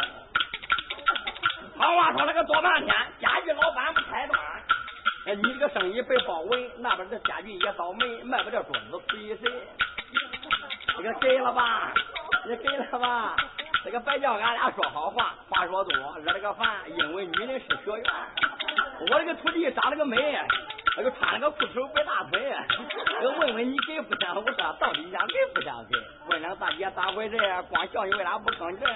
[1.76, 4.40] 好话说了个多半天，家具老板不开端。
[5.26, 9.52] 哎，你这个生意被包围，那边的家具也倒霉，卖不了桌子，随谁？
[10.96, 11.92] 这个给了吧，
[12.46, 13.36] 你给了吧。
[13.84, 18.04] 这个别叫俺俩说好话，话说多惹了个烦，因为女人是学员。
[19.00, 20.16] 我这个徒弟长了个美，
[20.96, 22.54] 那个穿了个裤头白大腿。
[23.20, 24.36] 这个问问你给不想？
[24.36, 25.96] 我说到底想给不想给？
[26.28, 27.36] 问两大姐咋回事？
[27.68, 28.88] 光笑你为啥不吭声？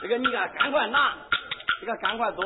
[0.00, 1.14] 这个你个赶快拿，
[1.80, 2.42] 这个赶快走。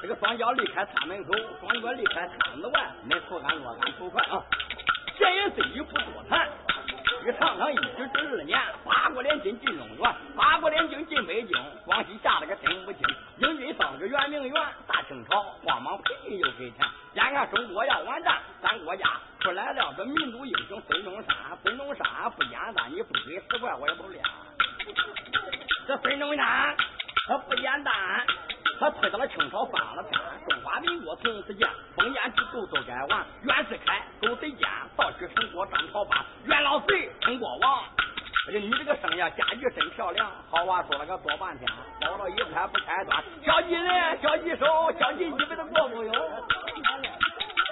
[0.00, 4.42] 这个双脚离开摊门口，双脚离开摊子外，恁扶俺落俺走快啊！
[5.18, 6.48] 闲言碎语不多谈，
[7.26, 7.82] 个长长一举
[8.14, 13.02] 值二年，八国联军进中原，八国联军进北京，广西下了个真不清，
[13.38, 14.54] 英军上个圆明园，
[14.86, 19.04] 大清朝慌忙赔金又给钱，眼看中国要完蛋，咱国家
[19.40, 24.22] 出来了个民族英雄孙中山，孙中山不简单，你不给十块我也不练。
[25.88, 26.76] 这孙中山
[27.26, 28.24] 他不简单。
[28.78, 33.26] 他推到了清朝翻了天，中华民国从此建，封建制度都改完。
[33.42, 37.82] 袁世凯狗贼奸，盗取成果张朝班，袁老贼称国王。
[38.48, 41.68] 哎呀，你这个生意家具真漂亮，好话说了个多半天，
[42.00, 44.66] 包到一块不开端，小几人，小几手，
[45.00, 46.12] 小几一辈子过不有。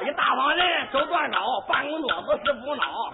[0.01, 3.13] 这个大方人手段高，办公桌子是不孬。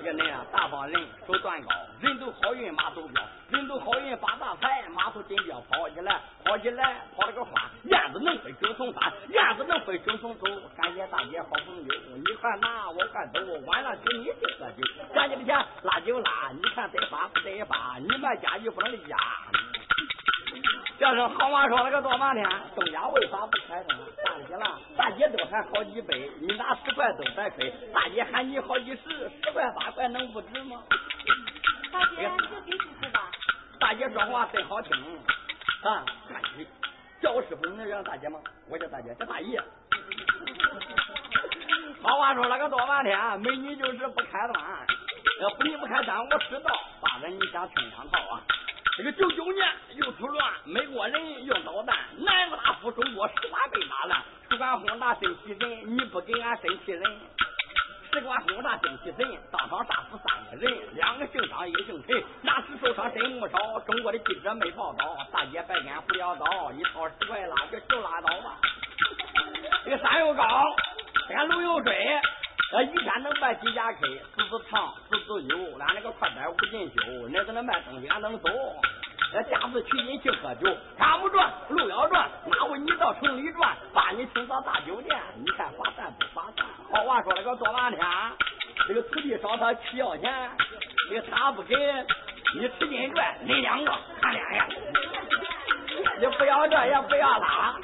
[0.00, 1.68] 哎呀恁呀，大方人手段高，
[2.00, 3.22] 人都好运马都彪，
[3.54, 7.52] 人都好运发大财，马头金标跑起来，跑起来跑了个欢，
[7.84, 10.46] 燕子能飞九重山，燕子能飞九重走。
[10.76, 14.82] 感谢大姐好朋友，你快拿我快走，晚上请你去喝酒，
[15.14, 19.16] 赶紧的钱拉就拉，你看得发不得发，你买家具不能离家。
[20.98, 23.96] 这是好话说了个多半天，东家为啥不开灯？
[24.24, 27.72] 大姐了，大姐都喊好几杯，你拿十块都白亏。
[27.92, 30.82] 大姐喊你好几十，十块八块能不值吗？
[31.92, 33.23] 大姐，你就给师傅吧。
[33.94, 34.92] 大姐说话真好听
[35.84, 36.04] 啊！
[36.28, 36.66] 大姐
[37.22, 38.40] 叫我师傅，你能让大姐吗？
[38.68, 39.56] 我叫大姐，叫大爷。
[42.02, 44.60] 好话说了个多半天，美女就是不开端。
[45.42, 46.72] 要不你不开单，我知道。
[47.02, 48.42] 大人，你想听两套啊？
[48.96, 57.16] 这个九九年又出乱，美国人用导弹，南斯拉夫中国十八倍打烂，使馆轰炸真气人，你不给俺真气人。
[58.14, 63.80] 使馆轰炸精气神，当场杀死三个人，两个姓张，一个姓陈，牙齿受伤真不少。
[63.80, 68.56] 中国的记者没报道，大姐白天不要刀，一套十块拉就就拉倒吧。
[69.84, 70.44] 这个山又高，
[71.26, 71.92] 天路又窄。
[72.70, 78.48] 呃，一天能卖几家 K，四次唱，四次有，俺那个快板无尽修，那在那卖东西俺能走。
[79.32, 86.64] 呃，驾子取经去喝酒，看不转，路要转，哪会你到城里转，把你请到大酒店，你看划算不划算？
[86.92, 88.06] 好话说了个多半天，
[88.86, 90.50] 这个徒弟找他去要钱，
[91.08, 91.76] 这个他不给，
[92.54, 94.66] 你使劲拽，你两个看两眼，
[96.20, 97.74] 你不要这也不要那。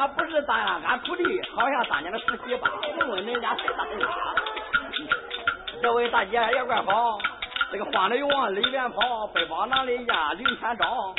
[0.00, 4.06] 俺不是当俺徒弟，好像当年的十七八，问问恁家谁当家？
[5.82, 7.18] 这位大姐也怪好，
[7.70, 11.14] 这个慌里往里边跑，背包囊里压零钱找。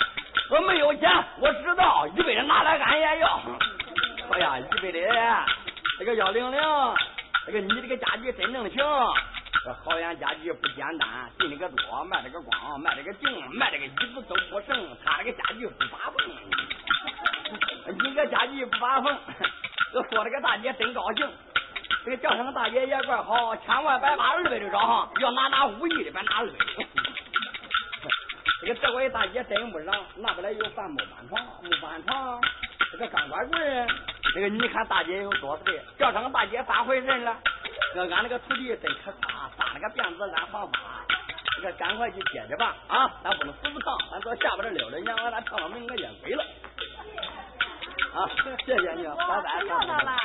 [0.52, 3.40] 我没有钱，我知道，一百的拿来俺也要。
[4.32, 5.00] 哎呀，一百的，
[6.00, 6.60] 这个幺零零，
[7.50, 8.78] 这个你这个家具真正行。
[9.66, 16.18] 这好样家具不简单，进了个多，卖了个光，卖了个净，卖了个椅子都不剩，他这个家具不发疯。
[18.04, 19.18] 你个家具不发疯，
[19.96, 21.28] 我说这个大姐真高兴。
[22.06, 26.86] 这个叫声大姐也怪好，千万别把二百的找上，要拿拿五亿的，别拿二百的。
[28.62, 32.40] 这个这位大姐真不让，那不来有饭木板床，木板床，
[32.92, 33.88] 这个钢管棍，
[34.34, 35.82] 这个你看大姐有多岁？
[35.98, 37.38] 叫上个大姐咋回事了？
[37.94, 41.06] 这俺那个徒弟真可傻，扎了个辫子染黄发，
[41.56, 43.12] 这个赶快去接去吧啊！
[43.24, 46.44] 咱不能死不唱，咱到下边这溜溜娘，咱唱到明个夜鬼了。
[48.14, 48.30] 啊，
[48.66, 50.18] 谢谢你，拜拜，要到了。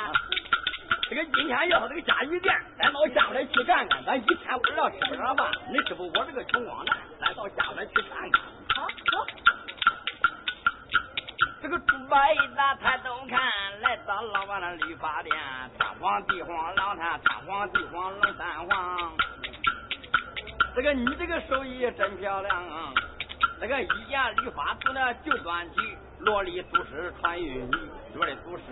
[1.07, 4.03] 这个今天要是这个家具店，咱到下边去看看。
[4.03, 6.07] 咱一天不知道吃不上饭，你知不？
[6.07, 8.41] 我这个穷光蛋，咱到下边去看看。
[8.75, 9.25] 好，走。
[11.65, 13.41] 这个猪八一打抬头看，
[13.81, 15.35] 来到老板的理发店，
[15.79, 19.11] 天荒地荒老太，天荒地黄老三荒。
[20.75, 22.93] 这个你这个手艺真漂亮啊，
[23.59, 25.77] 这个一件理发师呢就端起，
[26.19, 28.63] 萝莉祖师传于你，萝莉祖师。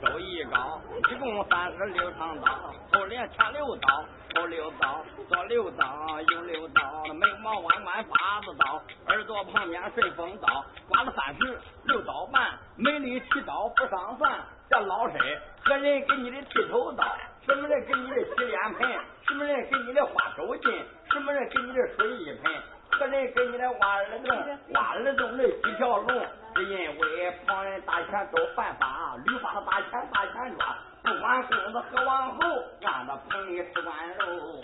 [0.00, 14.40] 手艺高，一共三十六长刀，后脸前六刀，后六刀，左六刀，右六刀，眉毛弯弯八字刀，耳朵旁边顺风刀，刮了三十六刀半，美丽剃刀不上算。
[14.70, 15.18] 这老身
[15.64, 17.04] 何人给你的剃头刀？
[17.46, 18.88] 什么人给你的洗脸盆？
[19.26, 20.82] 什么人给你的花手巾？
[21.12, 22.52] 什么人给你的水一盆？
[22.92, 24.58] 何人给你的挖耳洞？
[24.72, 26.26] 挖耳洞的几条龙？
[26.60, 32.38] 是因为旁人大钱都犯法，绿发的大钱大钱抓，不管公子和王侯，
[32.82, 34.60] 让他捧你吃官肉。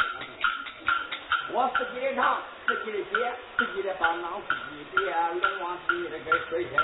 [1.53, 6.79] 我自己的唱，自己的写，自己的帮当，自己别龙王自己的给水仙。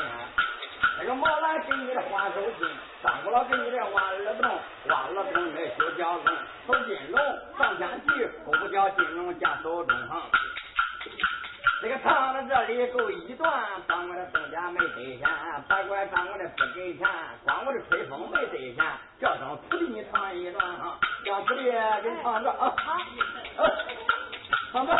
[0.98, 2.66] 那个毛兰给你的花手巾，
[3.02, 6.24] 张果老给你的挖耳洞，挖耳洞的就叫龙，
[6.66, 7.20] 走金龙
[7.58, 9.94] 上天去，不叫金龙加手中。
[11.82, 13.50] 这个唱到这里够一段，
[13.88, 15.28] 当我的东家没得钱，
[15.66, 17.08] 别怪当我的不给钱，
[17.42, 18.84] 光我的吹风没得钱，
[19.20, 22.96] 叫声徒弟你唱一段啊，让徒弟给你唱着啊，好，
[24.72, 24.96] 唱着。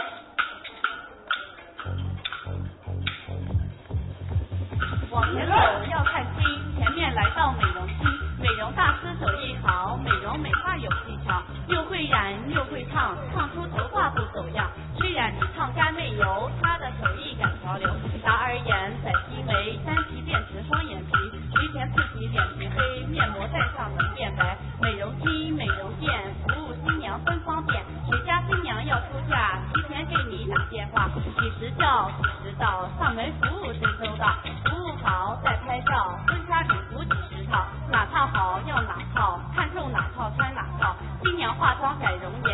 [5.13, 5.55] 往前走
[5.89, 6.43] 要看清，
[6.77, 7.97] 前面来到美容厅，
[8.43, 14.69] 美容大师手艺好，美容美发有技巧，又会染又会烫，烫出头发不走样。
[14.99, 17.89] 虽然你烫干没油，他的手艺赶潮流。
[18.21, 21.13] 达尔眼、宰皮眉、单皮电池双眼皮，
[21.55, 24.59] 提前刺激脸皮黑，面膜带上能变白。
[24.81, 26.11] 美容厅、美容店，
[26.43, 27.81] 服务新娘真方便。
[28.11, 31.09] 谁家新娘要出嫁，提前给你打电话，
[31.39, 33.52] 几时叫几时到，上门服
[41.23, 42.52] 新娘化妆改容颜，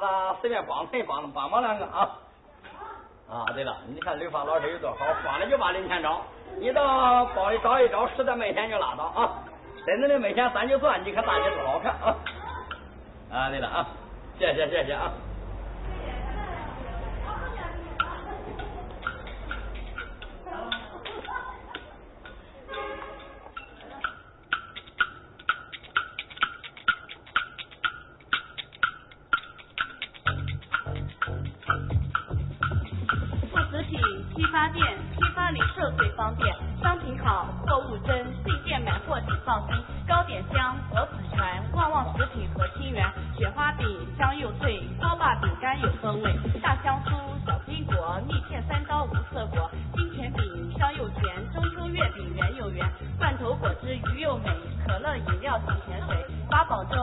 [0.00, 2.10] 他，随便帮衬帮帮忙两个啊。
[3.30, 6.22] 啊，对了，你看刘芳老师有多好，光了就把零钱找，
[6.58, 9.38] 你到包里找一找，实在没钱就拉倒啊。
[9.86, 12.16] 真正的没钱咱就算，你看大姐多好看啊。
[13.30, 13.86] 啊，对了啊，
[14.38, 15.12] 谢谢谢谢啊。
[34.50, 34.84] 发店，
[35.16, 39.76] 批发零售最方便，商品好，货物真，进店买货请放心。
[40.08, 41.38] 糕点香，果子全，
[41.72, 43.06] 旺旺食品和清源，
[43.38, 43.86] 雪花饼
[44.18, 47.14] 香又脆，锅巴饼干有风味，大香酥，
[47.46, 54.50] 小金果，蜜饯三刀无色果，金钱饼香又甜，中秋月饼圆又圆，罐头果汁鱼又美，
[54.84, 56.96] 可乐饮料提甜水，八宝粥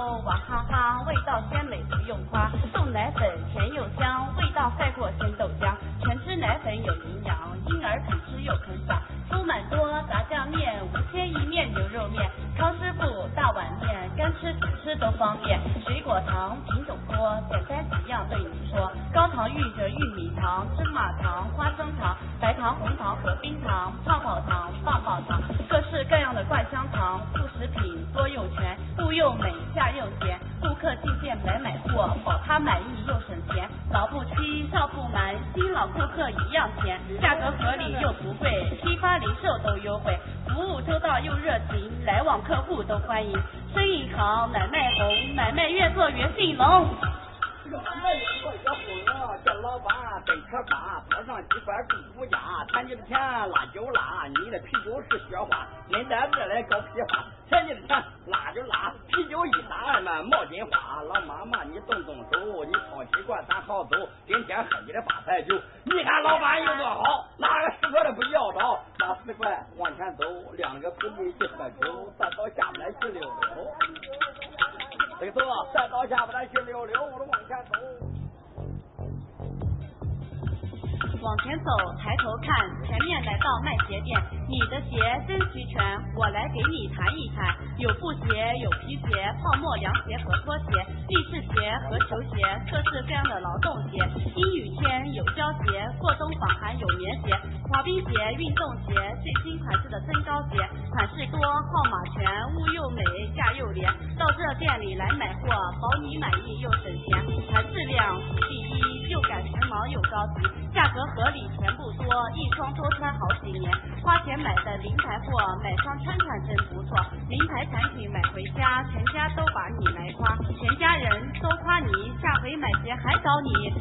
[93.48, 94.04] 劳动鞋。
[94.36, 97.32] 阴雨天有胶鞋，过冬防寒有棉鞋。
[97.72, 98.94] 滑冰鞋、运动鞋，
[99.24, 100.60] 最新款式的增高鞋，
[100.92, 103.02] 款式多，号码全，物又美，
[103.36, 103.88] 价又廉。
[104.20, 105.48] 到这店里来买货，
[105.80, 107.24] 保你满意又省钱，
[107.72, 108.20] 质量
[108.50, 110.44] 第一，又赶时髦又高级，
[110.74, 111.00] 价格。
[111.16, 113.72] 合理钱不多，一双多穿好几年，
[114.04, 116.98] 花钱买的名牌货，买双穿穿真不错。
[117.30, 121.92] 名牌产品买回家，全家都把你来夸，全家人都夸你，
[122.22, 123.74] 下回买鞋还找你。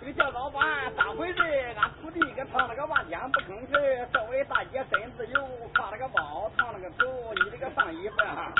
[0.00, 0.60] 这个叫老板
[0.96, 1.40] 咋回事？
[1.76, 3.72] 俺徒弟给唱了个半天不吭气，
[4.12, 5.40] 这位大姐真自由，
[5.74, 8.52] 挎了个包，烫了个头，你这个上衣服啊？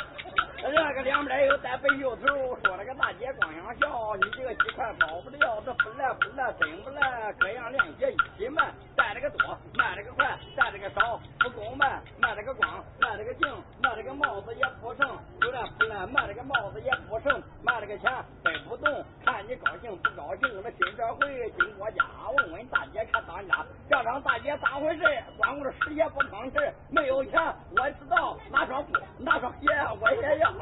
[0.63, 2.27] 这个两边又带背袖头，
[2.63, 13.49] 说那个大姐光想笑，你这个几块跑不了，这不来不来真不来，各样亮鞋一起卖，带了个多，卖了个快，带了个少，不够卖，卖了个光，卖了个净，
[13.83, 15.05] 卖了个帽子也不剩，
[15.41, 18.11] 不来不来，卖了个帽子也不剩，卖了个钱
[18.45, 22.05] 背不动，看你高兴不高兴，我们今这回经过家，
[22.37, 25.03] 问问大姐看当家，叫上大姐咋回事？
[25.37, 26.59] 光顾着吃也不吭气，
[26.91, 27.41] 没有钱
[27.77, 29.67] 我知道，拿双布拿双鞋
[30.01, 30.53] 我也要。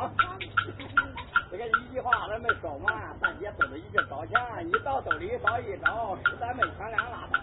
[1.50, 7.39] 这个一句话还没说完，大姐兜里一直找钱，一到兜里找一找，实在没钱两拉倒。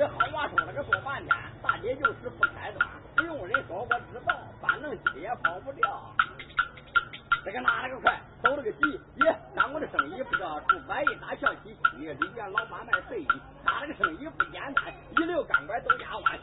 [0.00, 6.10] 这好话说了个说半天，大姐就是不开端，不用人说我知道，反正鸡也跑不掉。
[7.44, 9.36] 这个拿了个快，走了个急，耶！
[9.54, 13.28] 干我的生意不叫出百亿大小气息，里边老板卖睡衣，
[13.62, 14.86] 拿了个生意不简单，
[15.18, 16.40] 一溜钢管都压弯。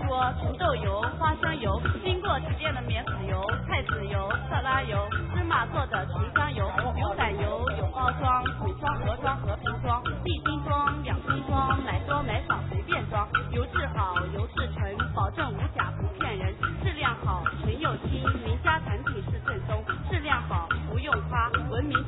[0.00, 6.70] 说，红豆油、花生油，经过提炼的棉籽油、菜籽油、色拉油、芝麻做的群香油，
[7.00, 13.28] 有散油，有包装，桶装、盒装、和瓶装，一斤装、两斤装，买多买少随便装。
[13.50, 22.01] 油质好，油质纯，保证无假不骗人，质量好，纯又轻，名家产品是正宗，质量好不用夸，文明。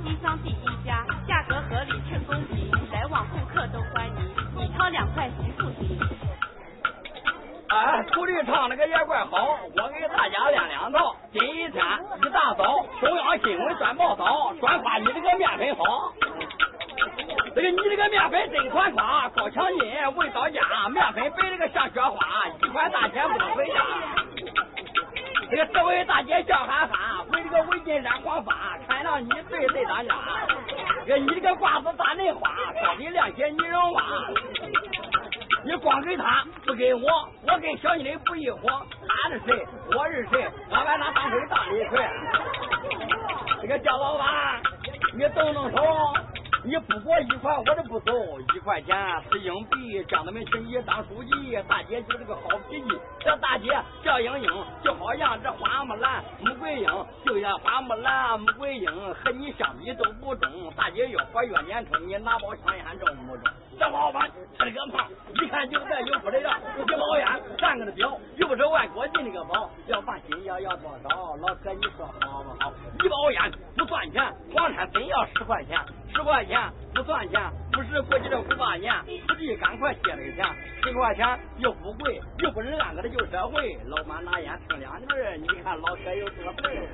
[70.30, 71.36] 包，要要多少？
[71.36, 72.72] 老哥你说好不好？
[73.02, 74.22] 一包烟不算钱，
[74.52, 75.78] 黄山真要十块钱，
[76.14, 76.60] 十块钱。
[76.94, 77.40] 不算钱，
[77.72, 78.94] 不是过去这五八年，
[79.26, 80.46] 土地赶快借了钱，
[80.82, 81.26] 十块钱
[81.58, 83.76] 又不贵，又不是俺个的旧社会。
[83.86, 86.88] 老板拿烟蹭两根，你看老哥有多会。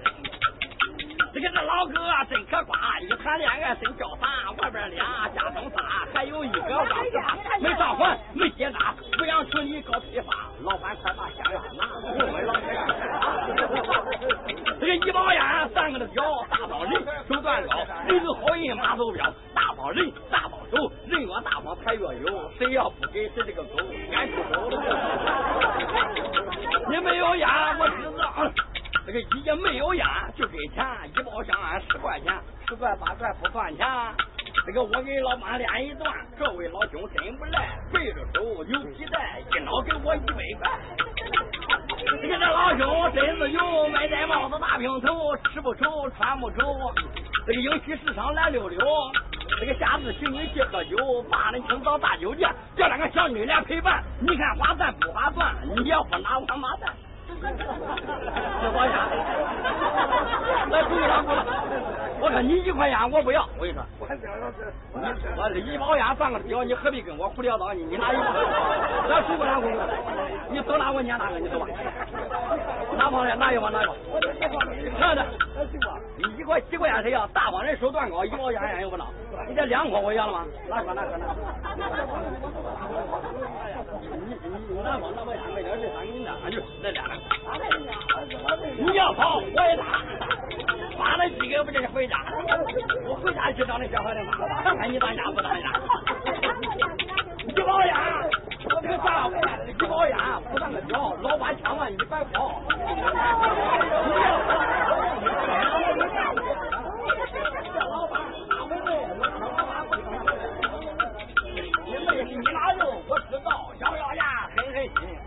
[1.33, 1.95] 这个这老哥
[2.29, 5.83] 真可夸，一谈恋爱真潇洒，外边俩家中仨，
[6.15, 10.49] 还有一个刚嫁，没上环没结扎，不想娶你搞批发。
[10.63, 13.00] 老板快把香烟拿，我问老哥。
[14.81, 15.43] 这个一包烟，
[15.75, 16.93] 三个的表，大包人，
[17.29, 23.77] 手段高，人有好运马走镖，大包人，大包手，人越大方财越有，谁要不给谁这个狗，
[24.11, 24.71] 赶出手。
[26.89, 27.49] 你没有烟，
[27.79, 28.51] 我知道。
[29.07, 30.07] 这个一没有烟
[30.37, 30.87] 就给钱，
[31.17, 32.33] 一包香烟十块钱，
[32.69, 33.87] 十块八块不算钱。
[34.67, 40.71] 这个我给老妈练一段，这位老兄真不赖，背着手有皮带，一脑给我一百块。
[42.23, 46.93] 这个这老兄真是有，没戴帽子大平头，吃不愁穿不愁。
[47.47, 48.79] 这个英气时尚蓝溜溜，
[49.59, 50.97] 这个下次请你去喝酒，
[51.31, 55.55] 八人清早大酒店，叫两个小女来陪伴，你看划算不划算？
[55.77, 56.95] 你要不拿王八蛋。
[58.61, 58.95] 这包烟，
[60.71, 61.25] 来不给他了。
[62.21, 64.07] 我说你一块烟我不要，我跟你说，我
[65.37, 67.83] 我这一包烟算个屌，你何必跟我胡聊叨你？
[67.85, 68.25] 你拿一包，
[69.09, 69.73] 咱出不拿工
[70.51, 71.67] 你走哪我撵哪个，你走吧。
[72.99, 73.95] 哪包烟拿一包拿一包。
[74.99, 75.25] 看着，
[76.19, 77.27] 你一块几块钱谁要？
[77.29, 79.07] 大帮人手段高，一包烟烟又不拿。
[79.49, 80.45] 你这两块我要了吗？
[80.69, 81.35] 拿个拿个拿个。
[84.13, 84.37] 你
[84.69, 87.05] 你拿包拿包烟没点事，三给你拿，就来俩。
[88.79, 89.85] 你要跑我也打，
[90.99, 91.17] 打。
[91.17, 92.17] 了几个不就是回家？
[93.07, 95.69] 我回家去找那小孩的妈，看看你当家不当家。
[97.47, 97.95] 一包烟，
[98.65, 100.17] 我这个大包烟，一包烟
[100.51, 102.63] 不算个屌，老板千万你别跑。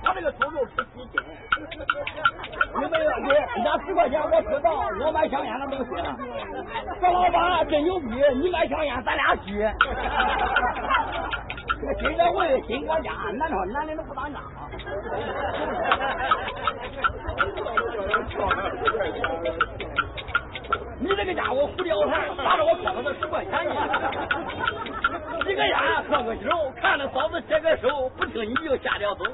[0.05, 1.19] 我这个猪肉吃几斤？
[2.75, 4.71] 你没问题，人家十我知道，
[5.05, 5.85] 我买香烟的东西。
[6.99, 9.65] 这老板真牛逼，你买香烟咱俩去。
[11.99, 14.69] 新社会新国家，难道男的都不当家吗？
[20.99, 23.75] 你这个家伙胡聊谈，打着我光了这十块钱呢。
[25.45, 25.77] 吸个烟，
[26.09, 26.49] 喝个酒，
[26.81, 29.25] 看着嫂子解个手，不听你就下了走。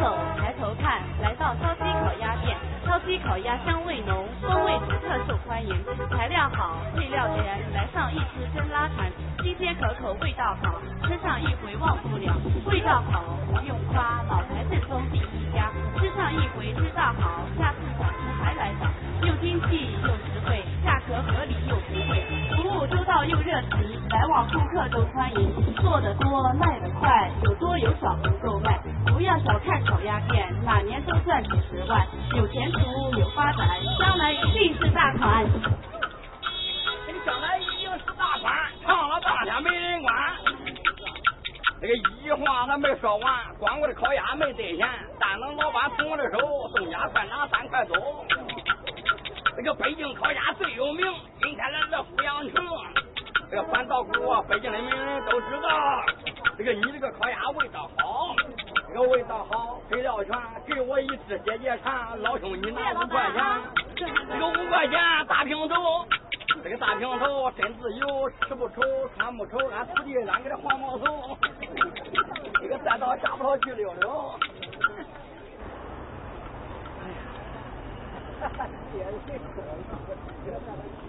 [0.00, 2.56] 走，抬头看，来到烧鸡烤鸭店。
[2.86, 5.74] 烧鸡烤鸭香味浓，风味独特受欢迎，
[6.10, 9.10] 材料好，配料全，来上一只真拉馋。
[9.42, 12.34] 新鲜可口，味道好，吃上一回忘不了。
[12.66, 13.22] 味道好
[13.52, 15.70] 不用夸，老牌正宗第一家。
[15.98, 18.86] 吃上一回知道好，下次想吃还来找。
[19.26, 22.22] 又经济又实惠，价格合理又实惠，
[22.56, 25.74] 服务周到又热情，来往顾客都欢迎。
[25.76, 28.78] 做的多，卖的快，有多有少不够卖。
[29.16, 32.06] 不要小看烤鸭店，哪年都赚几十万，
[32.36, 32.78] 有前途
[33.18, 33.66] 有发展，
[33.98, 35.42] 将来一定是大款。
[37.06, 38.54] 你将来一定是大款，
[38.84, 40.14] 唱了半天没人管。
[41.80, 44.86] 这个一句话他没说完，光顾的烤鸭没兑现，
[45.18, 47.94] 但等老板从我的手送家快拿三块走。
[49.56, 51.06] 这个北京烤鸭最有名，
[51.40, 52.62] 今天来到阜阳城，
[53.50, 54.12] 这个反道姑
[54.46, 56.04] 北京的名人都知道。
[56.58, 58.34] 这个你这个烤鸭味道好，
[58.96, 60.34] 这个味道好，配料全，
[60.66, 62.18] 给我一只解解馋。
[62.22, 63.44] 老兄你拿五块钱，
[63.94, 64.06] 这
[64.38, 66.06] 个五块钱大平头，
[66.64, 68.80] 这个大平头真自由，吃不愁
[69.14, 71.36] 穿不愁，俺徒弟俺给他黄毛头，
[72.58, 74.40] 这个再到下不了去溜溜。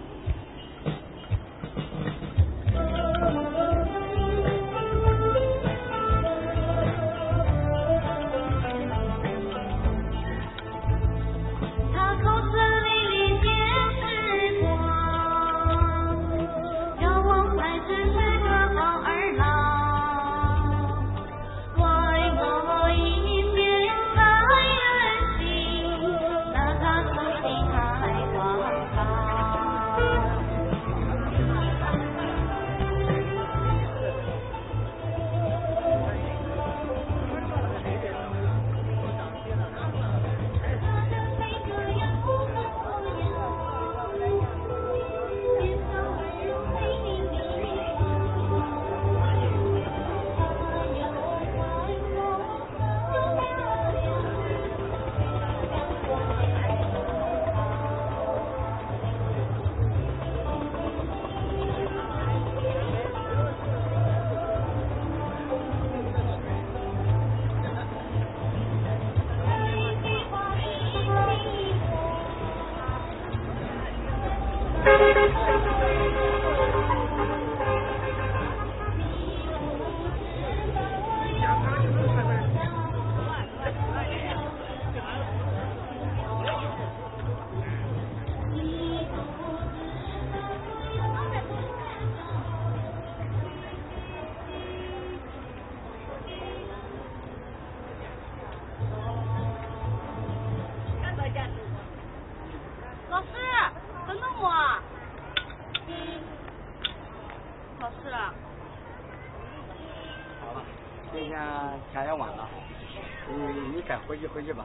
[114.38, 114.64] 回去吧。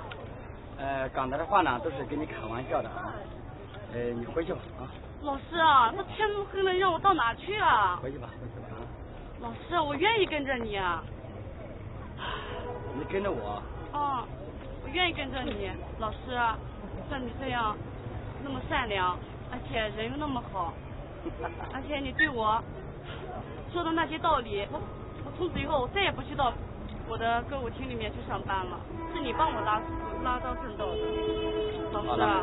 [0.78, 3.12] 呃，刚才的话呢都是跟你开玩笑的啊。
[3.92, 4.86] 呃，你回去吧啊。
[5.24, 7.98] 老师啊，那天都黑了，让我到哪去啊？
[8.00, 8.86] 回去吧，回去吧啊。
[9.42, 11.04] 老师，我愿意跟着你啊。
[12.96, 13.64] 你跟着我。
[13.94, 14.24] 哦，
[14.84, 16.38] 我愿意跟着你，老师，
[17.10, 17.76] 像你这样
[18.44, 19.18] 那么善良，
[19.52, 20.72] 而且人又那么好，
[21.74, 22.64] 而且你对我
[23.72, 24.80] 说的那些道理，我
[25.26, 26.54] 我从此以后我再也不去到
[27.08, 28.80] 我的歌舞厅里面去上班了，
[29.14, 29.82] 是你帮我拉
[30.24, 30.98] 拉到正道的，
[31.92, 32.42] 老师啊，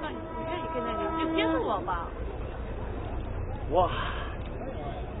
[0.00, 2.06] 那你我愿意跟着你，你就接受我吧。
[3.70, 3.90] 我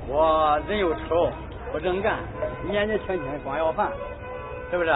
[0.06, 1.30] 我人又丑
[1.72, 2.20] 不正干，
[2.68, 3.90] 年纪轻轻光要饭，
[4.70, 4.94] 是不是？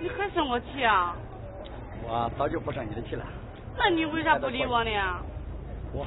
[0.00, 1.16] 你还生我气啊？
[2.04, 3.24] 我早就不生你的气了。
[3.76, 4.90] 那你为啥不理我呢？
[5.92, 6.06] 我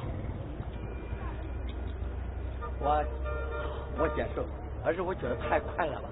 [2.79, 3.03] 我
[3.99, 4.43] 我接受，
[4.85, 6.09] 而是我觉得太快了吧。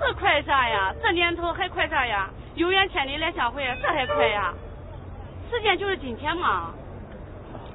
[0.00, 0.94] 这快啥呀？
[1.02, 2.30] 这年头还快啥呀？
[2.54, 4.54] 有缘千里来相会，这还快呀？
[5.50, 6.72] 时间就是金钱嘛。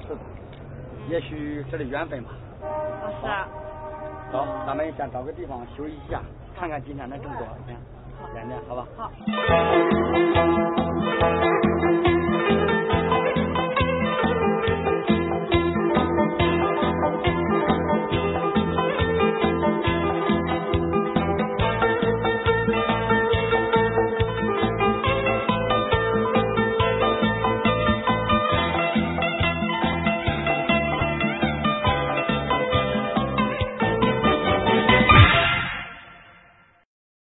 [0.08, 0.20] 是的，
[1.10, 2.32] 也许这是缘分吧。
[2.62, 3.28] 老师，
[4.32, 6.22] 走，咱们先找个地方休息一下，
[6.58, 7.76] 看看今天能挣多少钱，
[8.34, 8.88] 点点好吧？
[8.98, 9.12] 好。